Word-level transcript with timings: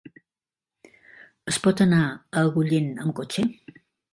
Es 1.53 1.61
pot 1.67 1.83
anar 1.87 2.01
a 2.07 2.45
Agullent 2.47 2.91
amb 3.05 3.17
cotxe? 3.21 3.47